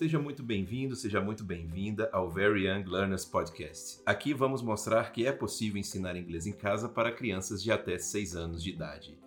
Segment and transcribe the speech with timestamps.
[0.00, 4.00] Seja muito bem-vindo, seja muito bem-vinda ao Very Young Learners Podcast.
[4.06, 8.34] Aqui vamos mostrar que é possível ensinar inglês em casa para crianças de até 6
[8.34, 9.18] anos de idade.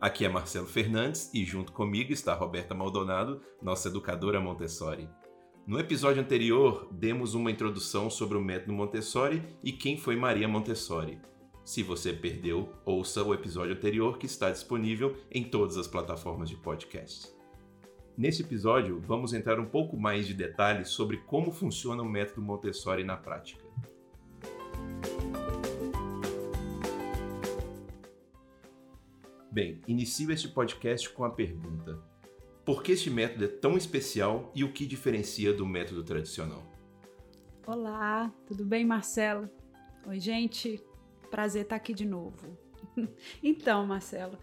[0.00, 5.06] Aqui é Marcelo Fernandes e junto comigo está Roberta Maldonado, nossa educadora Montessori.
[5.66, 11.20] No episódio anterior, demos uma introdução sobre o método Montessori e quem foi Maria Montessori.
[11.62, 16.56] Se você perdeu, ouça o episódio anterior que está disponível em todas as plataformas de
[16.56, 17.41] podcast.
[18.16, 23.02] Nesse episódio, vamos entrar um pouco mais de detalhes sobre como funciona o método Montessori
[23.04, 23.64] na prática.
[29.50, 32.02] Bem, inicio este podcast com a pergunta:
[32.66, 36.62] por que este método é tão especial e o que diferencia do método tradicional?
[37.66, 39.48] Olá, tudo bem, Marcelo?
[40.06, 40.82] Oi, gente.
[41.30, 42.58] Prazer estar aqui de novo.
[43.42, 44.38] então, Marcelo,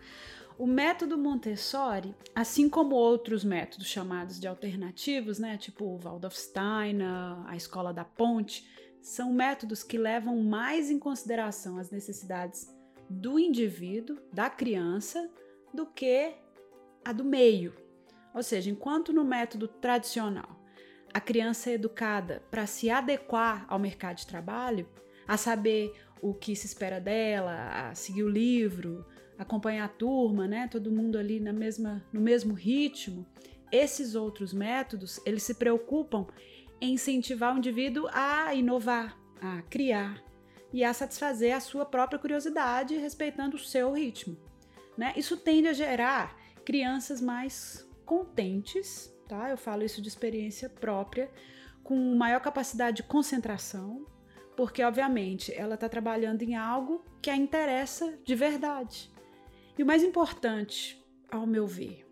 [0.59, 7.48] o método Montessori, assim como outros métodos chamados de alternativos, né, tipo o Waldorf Steiner,
[7.48, 8.70] a Escola da Ponte,
[9.02, 12.67] são métodos que levam mais em consideração as necessidades
[13.09, 15.31] do indivíduo, da criança,
[15.73, 16.36] do que
[17.05, 17.73] a do meio.
[18.36, 20.59] Ou seja, enquanto no método tradicional
[21.14, 24.89] a criança é educada para se adequar ao mercado de trabalho,
[25.26, 29.05] a saber o que se espera dela, a seguir o livro,
[29.40, 30.68] acompanhar a turma, né?
[30.68, 33.26] Todo mundo ali na mesma, no mesmo ritmo.
[33.72, 36.28] Esses outros métodos, eles se preocupam
[36.82, 40.22] em incentivar o indivíduo a inovar, a criar
[40.73, 44.38] e a satisfazer a sua própria curiosidade, respeitando o seu ritmo.
[44.98, 45.14] Né?
[45.16, 49.50] Isso tende a gerar crianças mais contentes, tá?
[49.50, 51.32] Eu falo isso de experiência própria,
[51.84, 54.06] com maior capacidade de concentração,
[54.58, 59.12] porque obviamente ela está trabalhando em algo que a interessa de verdade.
[59.80, 62.05] E o mais importante, ao meu ver,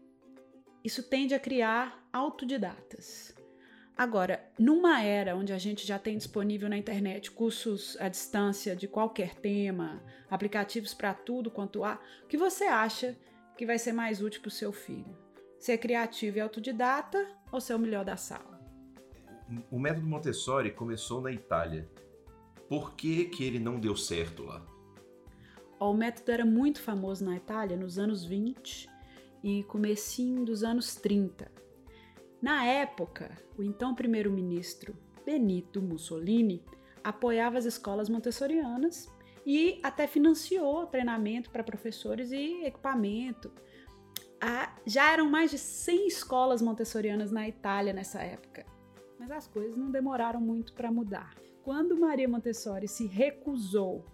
[0.85, 3.35] isso tende a criar autodidatas.
[3.93, 8.87] Agora, numa era onde a gente já tem disponível na internet cursos à distância de
[8.87, 13.17] qualquer tema, aplicativos para tudo quanto há, o que você acha
[13.57, 15.17] que vai ser mais útil para o seu filho?
[15.59, 18.61] Ser criativo e autodidata ou ser o melhor da sala?
[19.69, 21.85] O método Montessori começou na Itália.
[22.69, 24.65] Por que, que ele não deu certo lá?
[25.79, 28.89] O método era muito famoso na Itália nos anos 20
[29.43, 31.51] e comecinho dos anos 30.
[32.41, 34.95] Na época, o então primeiro-ministro
[35.25, 36.63] Benito Mussolini
[37.03, 39.07] apoiava as escolas montessorianas
[39.45, 43.51] e até financiou treinamento para professores e equipamento.
[44.85, 48.65] Já eram mais de 100 escolas montessorianas na Itália nessa época,
[49.19, 51.35] mas as coisas não demoraram muito para mudar.
[51.63, 54.05] Quando Maria Montessori se recusou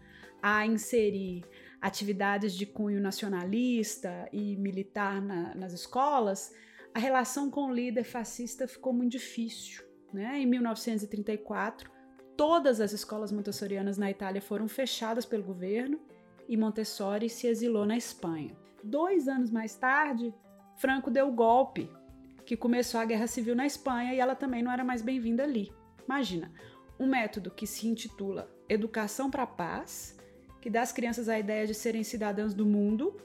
[0.43, 1.45] a inserir
[1.81, 6.53] atividades de cunho nacionalista e militar na, nas escolas,
[6.93, 9.85] a relação com o líder fascista ficou muito difícil.
[10.11, 10.39] Né?
[10.39, 11.89] Em 1934,
[12.35, 15.97] todas as escolas montessorianas na Itália foram fechadas pelo governo
[16.47, 18.53] e Montessori se exilou na Espanha.
[18.83, 20.33] Dois anos mais tarde,
[20.75, 21.89] Franco deu o golpe,
[22.45, 25.71] que começou a guerra civil na Espanha e ela também não era mais bem-vinda ali.
[26.05, 26.51] Imagina,
[26.99, 30.17] um método que se intitula Educação para a Paz
[30.63, 33.17] que dá às crianças a ideia de serem cidadãs do mundo,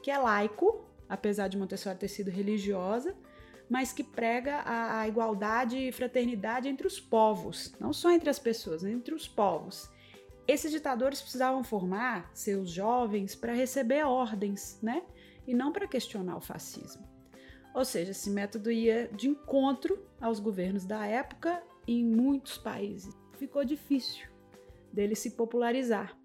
[0.00, 3.16] que é laico, apesar de Montessori ter sido religiosa,
[3.68, 8.38] mas que prega a, a igualdade e fraternidade entre os povos, não só entre as
[8.38, 9.90] pessoas, entre os povos.
[10.46, 15.02] Esses ditadores precisavam formar seus jovens para receber ordens, né?
[15.48, 17.04] E não para questionar o fascismo.
[17.74, 23.12] Ou seja, esse método ia de encontro aos governos da época em muitos países.
[23.32, 24.28] Ficou difícil
[24.92, 26.17] dele se popularizar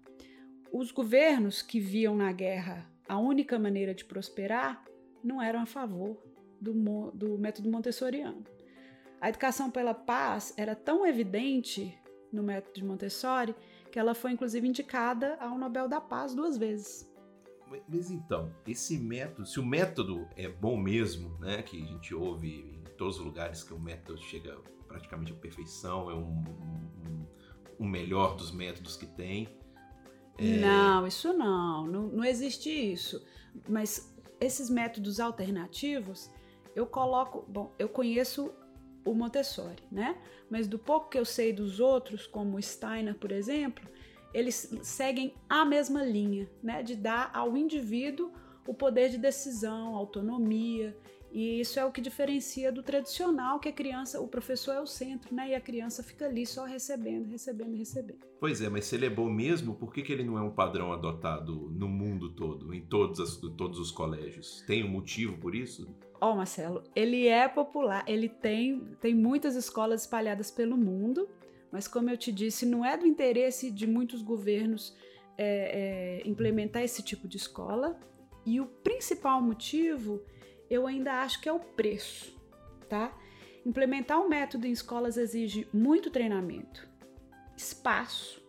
[0.76, 4.84] os governos que viam na guerra a única maneira de prosperar
[5.22, 6.20] não eram a favor
[6.60, 6.72] do,
[7.12, 8.42] do método montessoriano.
[9.20, 11.96] A educação pela paz era tão evidente
[12.32, 13.54] no método de Montessori
[13.92, 17.08] que ela foi inclusive indicada ao Nobel da Paz duas vezes.
[17.88, 22.82] Mas então, esse método, se o método é bom mesmo, né, que a gente ouve
[22.84, 24.58] em todos os lugares que o método chega
[24.88, 26.44] praticamente à perfeição, é um,
[27.06, 27.26] um,
[27.80, 29.48] um melhor dos métodos que tem.
[30.38, 33.24] Não, isso não, não, não existe isso.
[33.68, 36.30] Mas esses métodos alternativos,
[36.74, 37.44] eu coloco.
[37.48, 38.52] Bom, eu conheço
[39.04, 40.16] o Montessori, né?
[40.50, 43.86] Mas do pouco que eu sei dos outros, como Steiner, por exemplo,
[44.32, 46.82] eles seguem a mesma linha, né?
[46.82, 48.32] De dar ao indivíduo
[48.66, 50.96] o poder de decisão, autonomia.
[51.34, 54.86] E isso é o que diferencia do tradicional, que a criança, o professor é o
[54.86, 55.48] centro, né?
[55.48, 58.20] E a criança fica ali só recebendo, recebendo, recebendo.
[58.38, 60.52] Pois é, mas se ele é bom mesmo, por que, que ele não é um
[60.52, 64.62] padrão adotado no mundo todo, em todos, as, todos os colégios?
[64.64, 65.92] Tem um motivo por isso?
[66.20, 71.28] Ó, oh, Marcelo, ele é popular, ele tem, tem muitas escolas espalhadas pelo mundo,
[71.72, 74.96] mas como eu te disse, não é do interesse de muitos governos
[75.36, 77.98] é, é, implementar esse tipo de escola.
[78.46, 80.22] E o principal motivo,
[80.74, 82.36] eu ainda acho que é o preço,
[82.88, 83.16] tá?
[83.64, 86.86] Implementar um método em escolas exige muito treinamento,
[87.56, 88.42] espaço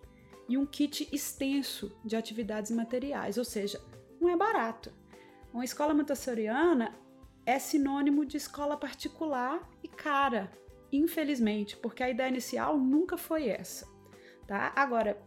[0.50, 3.82] e um kit extenso de atividades materiais, ou seja,
[4.20, 4.92] não é barato.
[5.54, 6.94] Uma escola montessoriana
[7.46, 10.52] é sinônimo de escola particular e cara,
[10.92, 13.88] infelizmente, porque a ideia inicial nunca foi essa,
[14.48, 14.74] tá?
[14.76, 15.22] Agora,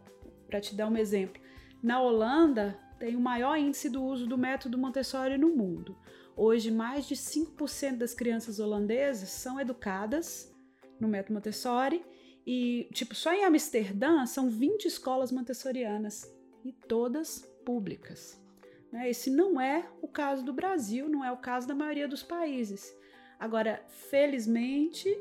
[0.47, 1.41] para te dar um exemplo,
[1.81, 5.97] na Holanda tem o maior índice do uso do método Montessori no mundo.
[6.41, 10.49] Hoje, mais de 5% das crianças holandesas são educadas
[10.97, 12.01] no método Montessori
[12.47, 16.33] e, tipo, só em Amsterdã são 20 escolas montessorianas
[16.63, 18.41] e todas públicas.
[18.89, 19.09] Né?
[19.09, 22.89] Esse não é o caso do Brasil, não é o caso da maioria dos países.
[23.37, 25.13] Agora, felizmente,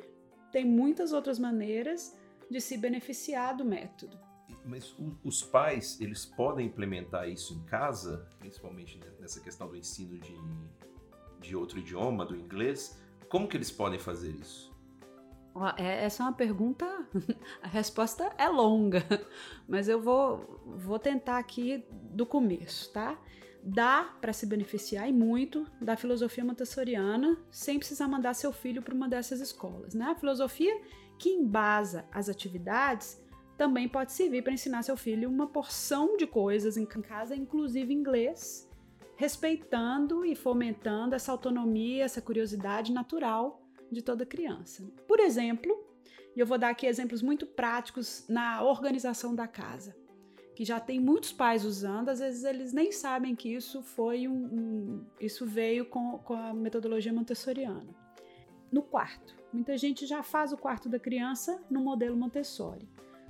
[0.52, 2.16] tem muitas outras maneiras
[2.48, 4.16] de se beneficiar do método.
[4.64, 4.94] Mas
[5.24, 10.36] os pais, eles podem implementar isso em casa, principalmente nessa questão do ensino de,
[11.40, 13.00] de outro idioma, do inglês.
[13.28, 14.68] Como que eles podem fazer isso?
[15.76, 16.86] É, essa é uma pergunta,
[17.60, 19.04] a resposta é longa,
[19.66, 23.18] mas eu vou, vou tentar aqui do começo, tá?
[23.62, 28.94] dá para se beneficiar e muito da filosofia montessoriana sem precisar mandar seu filho para
[28.94, 29.94] uma dessas escolas.
[29.94, 30.06] Né?
[30.06, 30.80] A filosofia
[31.18, 33.20] que embasa as atividades
[33.56, 38.67] também pode servir para ensinar seu filho uma porção de coisas em casa, inclusive inglês,
[39.18, 43.60] respeitando e fomentando essa autonomia, essa curiosidade natural
[43.92, 44.88] de toda criança.
[45.06, 45.76] Por exemplo,
[46.34, 49.94] e eu vou dar aqui exemplos muito práticos na organização da casa
[50.54, 54.32] que já tem muitos pais usando, às vezes eles nem sabem que isso foi um,
[54.32, 57.94] um isso veio com, com a metodologia montessoriana.
[58.70, 62.88] No quarto, muita gente já faz o quarto da criança no modelo Montessori,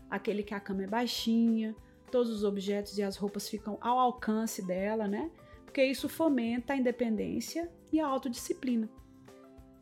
[0.08, 1.76] aquele que a cama é baixinha,
[2.11, 5.31] todos os objetos e as roupas ficam ao alcance dela, né?
[5.69, 8.88] Porque isso fomenta a independência e a autodisciplina.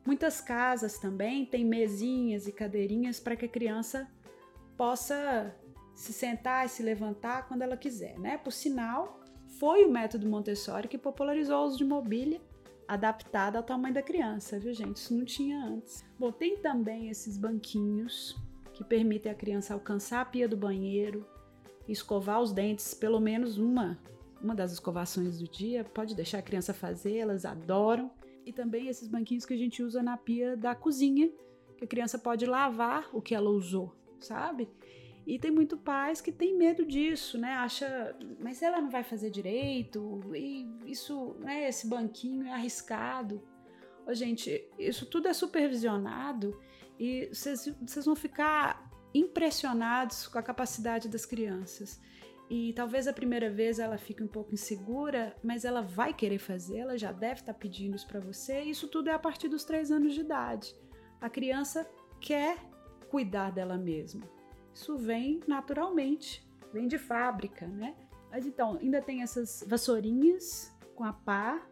[0.04, 4.10] Muitas casas também têm mesinhas e cadeirinhas para que a criança
[4.76, 5.54] possa
[5.94, 8.36] se sentar e se levantar quando ela quiser, né?
[8.36, 9.20] Por sinal,
[9.60, 12.40] foi o método Montessori que popularizou o uso de mobília
[12.88, 14.96] adaptada ao tamanho da criança, viu, gente?
[14.96, 16.04] Isso não tinha antes.
[16.18, 18.36] Bom, tem também esses banquinhos
[18.74, 21.24] que permitem a criança alcançar a pia do banheiro,
[21.86, 23.96] escovar os dentes pelo menos uma
[24.42, 28.10] uma das escovações do dia, pode deixar a criança fazer, elas adoram.
[28.44, 31.30] E também esses banquinhos que a gente usa na pia da cozinha,
[31.76, 34.68] que a criança pode lavar o que ela usou, sabe?
[35.26, 37.54] E tem muito pais que tem medo disso, né?
[37.54, 43.42] Acha, mas ela não vai fazer direito, e isso, né, esse banquinho é arriscado.
[44.06, 46.56] Ô, gente, isso tudo é supervisionado
[46.98, 52.00] e vocês vão ficar impressionados com a capacidade das crianças.
[52.48, 56.78] E talvez a primeira vez ela fique um pouco insegura, mas ela vai querer fazer,
[56.78, 58.60] ela já deve estar pedindo isso para você.
[58.60, 60.74] Isso tudo é a partir dos três anos de idade.
[61.20, 61.88] A criança
[62.20, 62.58] quer
[63.08, 64.22] cuidar dela mesma.
[64.72, 67.96] Isso vem naturalmente, vem de fábrica, né?
[68.30, 71.66] Mas então, ainda tem essas vassourinhas com a pá,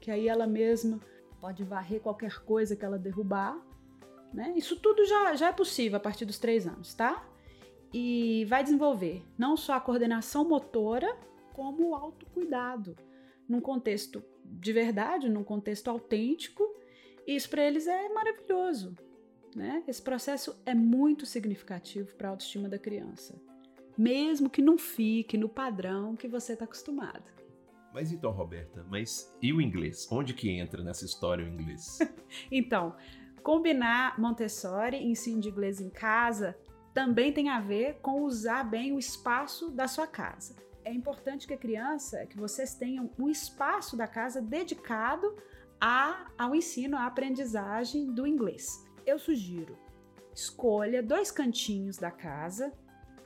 [0.00, 0.98] que aí ela mesma
[1.40, 3.56] pode varrer qualquer coisa que ela derrubar,
[4.32, 4.54] né?
[4.56, 7.24] Isso tudo já, já é possível a partir dos três anos, tá?
[7.98, 11.16] E vai desenvolver não só a coordenação motora,
[11.54, 12.94] como o autocuidado,
[13.48, 16.62] num contexto de verdade, num contexto autêntico.
[17.26, 18.94] Isso para eles é maravilhoso.
[19.54, 19.82] Né?
[19.88, 23.40] Esse processo é muito significativo para a autoestima da criança,
[23.96, 27.24] mesmo que não fique no padrão que você está acostumado.
[27.94, 30.06] Mas então, Roberta, mas e o inglês?
[30.12, 31.98] Onde que entra nessa história o inglês?
[32.52, 32.94] então,
[33.42, 36.54] combinar Montessori e ensino de inglês em casa
[36.96, 40.56] também tem a ver com usar bem o espaço da sua casa.
[40.82, 45.36] É importante que a criança, que vocês tenham um espaço da casa dedicado
[45.78, 49.78] a, ao ensino, à aprendizagem do inglês eu sugiro
[50.34, 52.72] escolha dois cantinhos da casa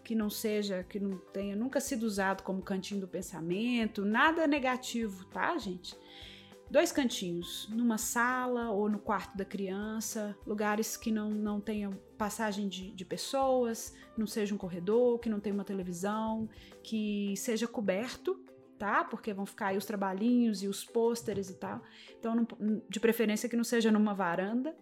[0.05, 5.25] que não seja, que não tenha nunca sido usado como cantinho do pensamento, nada negativo,
[5.27, 5.97] tá, gente?
[6.71, 12.69] Dois cantinhos, numa sala ou no quarto da criança, lugares que não, não tenham passagem
[12.69, 16.47] de, de pessoas, não seja um corredor, que não tenha uma televisão,
[16.83, 18.45] que seja coberto,
[18.79, 19.03] tá?
[19.05, 21.81] Porque vão ficar aí os trabalhinhos e os pôsteres e tal.
[22.19, 24.77] Então, não, de preferência que não seja numa varanda.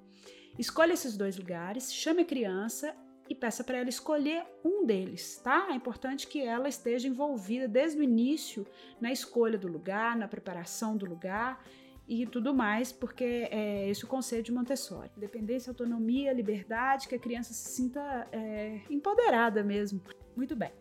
[0.58, 2.92] Escolha esses dois lugares, chame a criança
[3.28, 5.68] e peça para ela escolher um deles, tá?
[5.70, 8.66] É importante que ela esteja envolvida desde o início
[9.00, 11.62] na escolha do lugar, na preparação do lugar
[12.08, 15.10] e tudo mais, porque é esse o conceito de Montessori.
[15.16, 20.00] Independência, autonomia, liberdade, que a criança se sinta é, empoderada mesmo.
[20.34, 20.72] Muito bem.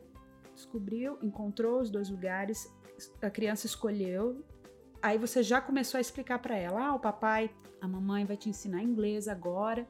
[0.56, 2.74] Descobriu, encontrou os dois lugares,
[3.22, 4.42] a criança escolheu.
[5.02, 8.50] Aí você já começou a explicar para ela: ah, o papai, a mamãe vai te
[8.50, 9.86] ensinar inglês agora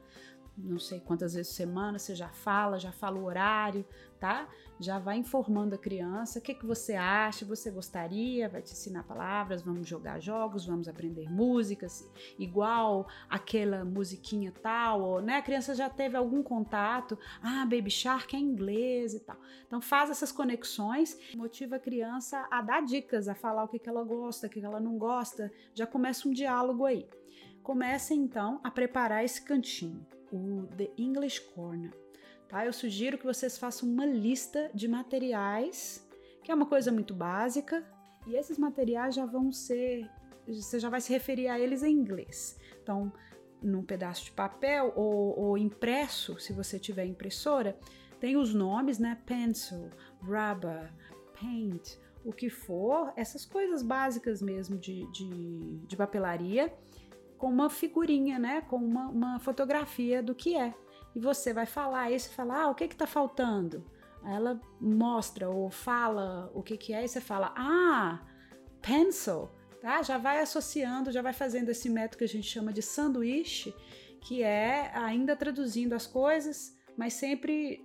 [0.58, 3.84] não sei quantas vezes por semana, você já fala, já fala o horário,
[4.18, 4.48] tá?
[4.80, 9.04] Já vai informando a criança o que, que você acha, você gostaria, vai te ensinar
[9.04, 15.36] palavras, vamos jogar jogos, vamos aprender músicas, igual aquela musiquinha tal, ou, né?
[15.36, 19.36] A criança já teve algum contato, ah, Baby Shark é inglês e tal.
[19.66, 23.88] Então faz essas conexões, motiva a criança a dar dicas, a falar o que, que
[23.88, 27.08] ela gosta, o que, que ela não gosta, já começa um diálogo aí.
[27.62, 31.92] Comece então a preparar esse cantinho o The English Corner.
[32.48, 32.64] Tá?
[32.64, 36.06] Eu sugiro que vocês façam uma lista de materiais,
[36.42, 37.84] que é uma coisa muito básica,
[38.26, 40.08] e esses materiais já vão ser,
[40.46, 42.58] você já vai se referir a eles em inglês.
[42.82, 43.12] Então,
[43.62, 47.78] num pedaço de papel ou, ou impresso, se você tiver impressora,
[48.20, 49.18] tem os nomes, né?
[49.26, 50.92] Pencil, rubber,
[51.40, 56.72] paint, o que for, essas coisas básicas mesmo de, de, de papelaria
[57.38, 58.60] com uma figurinha, né?
[58.62, 60.74] Com uma, uma fotografia do que é.
[61.14, 63.84] E você vai falar, aí você fala, ah, o que que tá faltando?
[64.24, 68.20] Ela mostra ou fala o que que é, e você fala, ah,
[68.82, 69.48] pencil,
[69.80, 70.02] tá?
[70.02, 73.74] Já vai associando, já vai fazendo esse método que a gente chama de sanduíche,
[74.20, 77.84] que é ainda traduzindo as coisas, mas sempre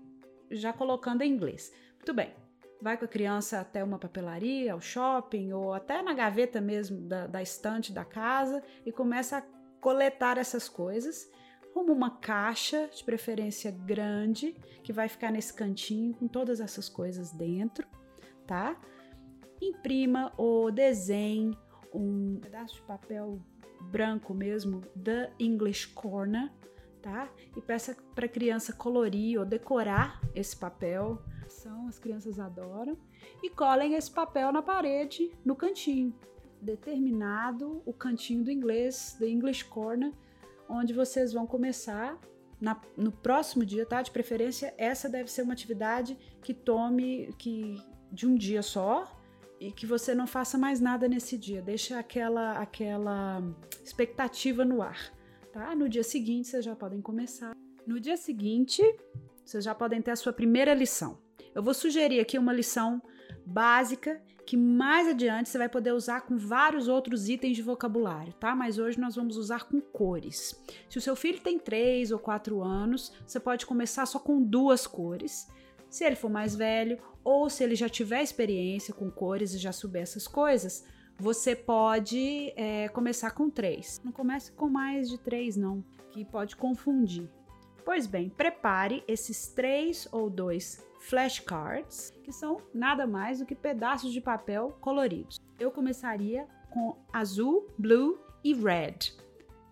[0.52, 1.72] já colocando em inglês.
[1.96, 2.43] Muito bem.
[2.84, 7.28] Vai com a criança até uma papelaria, ao shopping ou até na gaveta mesmo da,
[7.28, 9.42] da estante da casa e começa a
[9.80, 11.32] coletar essas coisas.
[11.74, 17.32] Como uma caixa, de preferência grande, que vai ficar nesse cantinho com todas essas coisas
[17.32, 17.88] dentro,
[18.46, 18.78] tá?
[19.62, 21.58] Imprima ou desenhe
[21.94, 23.42] um pedaço de papel
[23.84, 26.52] branco mesmo, The English Corner,
[27.04, 27.30] tá?
[27.56, 31.22] E peça para a criança colorir ou decorar esse papel
[31.94, 32.98] as crianças adoram,
[33.42, 36.14] e colhem esse papel na parede, no cantinho.
[36.62, 40.12] Determinado o cantinho do inglês, the English Corner,
[40.68, 42.18] onde vocês vão começar
[42.60, 44.02] na, no próximo dia, tá?
[44.02, 47.76] De preferência, essa deve ser uma atividade que tome que
[48.12, 49.20] de um dia só
[49.60, 51.62] e que você não faça mais nada nesse dia.
[51.62, 53.44] Deixa aquela aquela
[53.84, 55.14] expectativa no ar,
[55.54, 55.76] tá?
[55.76, 57.56] No dia seguinte vocês já podem começar.
[57.86, 58.82] No dia seguinte,
[59.46, 61.20] vocês já podem ter a sua primeira lição.
[61.54, 63.02] Eu vou sugerir aqui uma lição
[63.46, 68.56] básica que mais adiante você vai poder usar com vários outros itens de vocabulário, tá?
[68.56, 70.60] Mas hoje nós vamos usar com cores.
[70.90, 74.88] Se o seu filho tem 3 ou 4 anos, você pode começar só com duas
[74.88, 75.48] cores.
[75.90, 79.72] Se ele for mais velho ou se ele já tiver experiência com cores e já
[79.72, 80.84] souber essas coisas,
[81.20, 84.02] você pode é, começar com três.
[84.04, 87.30] Não comece com mais de três, não, que pode confundir.
[87.86, 94.14] Pois bem, prepare esses três ou dois flashcards, que são nada mais do que pedaços
[94.14, 95.38] de papel coloridos.
[95.60, 99.14] Eu começaria com azul, blue e red,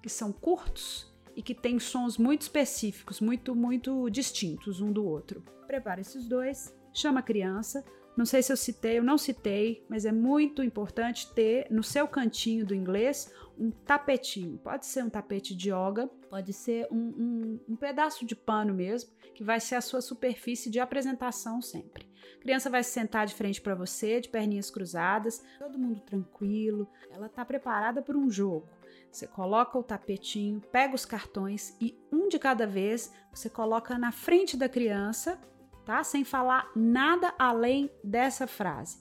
[0.02, 5.42] que são curtos e que têm sons muito específicos, muito, muito distintos um do outro.
[5.66, 7.84] Prepare esses dois, chama a criança.
[8.16, 12.08] Não sei se eu citei ou não citei, mas é muito importante ter no seu
[12.08, 14.58] cantinho do inglês um tapetinho.
[14.58, 19.12] Pode ser um tapete de yoga, pode ser um, um, um, pedaço de pano mesmo,
[19.34, 22.10] que vai ser a sua superfície de apresentação sempre.
[22.36, 26.88] A criança vai se sentar de frente para você, de perninhas cruzadas, todo mundo tranquilo.
[27.12, 28.68] Ela está preparada para um jogo.
[29.12, 34.12] Você coloca o tapetinho, pega os cartões e um de cada vez você coloca na
[34.12, 35.40] frente da criança,
[35.86, 36.04] tá?
[36.04, 39.00] Sem falar nada além dessa frase.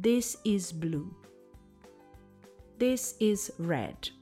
[0.00, 1.14] This is blue.
[2.78, 4.12] This is red.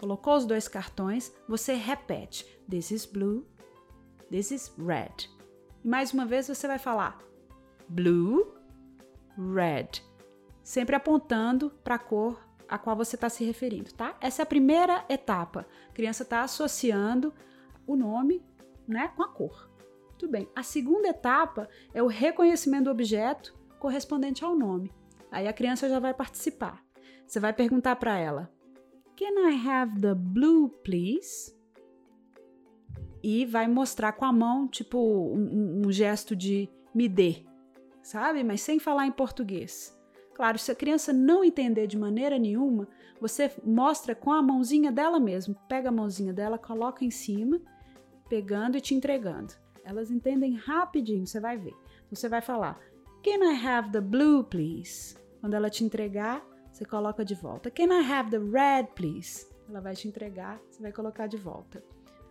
[0.00, 3.46] Colocou os dois cartões, você repete: This is blue,
[4.30, 5.28] this is red.
[5.84, 7.18] E mais uma vez você vai falar
[7.88, 8.54] blue,
[9.36, 10.02] red,
[10.62, 14.16] sempre apontando para a cor a qual você está se referindo, tá?
[14.20, 15.66] Essa é a primeira etapa.
[15.88, 17.32] A criança está associando
[17.86, 18.44] o nome,
[18.86, 19.70] né, com a cor.
[20.20, 20.48] Muito bem.
[20.52, 24.92] A segunda etapa é o reconhecimento do objeto correspondente ao nome.
[25.30, 26.84] Aí a criança já vai participar.
[27.24, 28.52] Você vai perguntar para ela:
[29.16, 31.56] Can I have the blue, please?
[33.22, 37.44] E vai mostrar com a mão, tipo, um, um gesto de me dê,
[38.02, 38.42] sabe?
[38.42, 39.96] Mas sem falar em português.
[40.34, 42.88] Claro, se a criança não entender de maneira nenhuma,
[43.20, 45.54] você mostra com a mãozinha dela mesmo.
[45.68, 47.60] Pega a mãozinha dela, coloca em cima,
[48.28, 49.54] pegando e te entregando.
[49.88, 51.74] Elas entendem rapidinho, você vai ver.
[52.10, 52.78] Você vai falar:
[53.24, 55.16] Can I have the blue, please?
[55.40, 57.70] Quando ela te entregar, você coloca de volta.
[57.70, 59.48] Can I have the red, please?
[59.66, 61.82] Ela vai te entregar, você vai colocar de volta.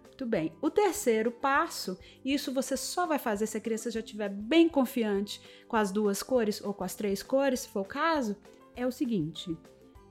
[0.03, 0.53] Muito bem.
[0.61, 5.41] O terceiro passo, isso você só vai fazer se a criança já estiver bem confiante
[5.67, 8.35] com as duas cores ou com as três cores, se for o caso,
[8.75, 9.57] é o seguinte: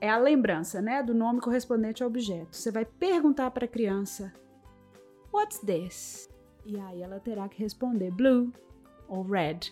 [0.01, 2.57] é a lembrança, né, do nome correspondente ao objeto.
[2.57, 4.33] Você vai perguntar para a criança:
[5.33, 6.29] What's this?
[6.67, 8.51] E aí ela terá que responder blue
[9.07, 9.71] ou red.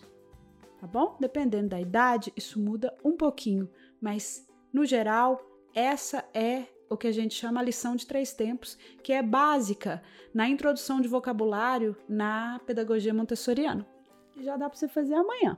[0.79, 1.17] Tá bom?
[1.19, 5.41] Dependendo da idade, isso muda um pouquinho, mas no geral,
[5.73, 10.01] essa é o que a gente chama a lição de três tempos, que é básica
[10.33, 13.85] na introdução de vocabulário na pedagogia montessoriana.
[14.37, 15.57] Já dá para você fazer amanhã.